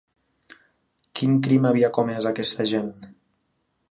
Quin 1.19 1.35
crim 1.49 1.69
havia 1.71 1.91
comès 1.97 2.27
aquesta 2.31 2.67
gent? 2.75 2.91